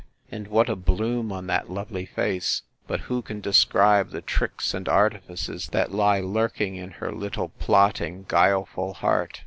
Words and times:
and 0.31 0.47
what 0.47 0.67
a 0.67 0.75
bloom 0.75 1.31
on 1.31 1.45
that 1.45 1.69
lovely 1.69 2.07
face!—But 2.07 3.01
who 3.01 3.21
can 3.21 3.39
describe 3.39 4.09
the 4.09 4.21
tricks 4.21 4.73
and 4.73 4.89
artifices, 4.89 5.67
that 5.73 5.93
lie 5.93 6.19
lurking 6.21 6.75
in 6.75 6.89
her 6.97 7.11
little, 7.11 7.49
plotting, 7.59 8.23
guileful 8.27 8.93
heart! 8.95 9.39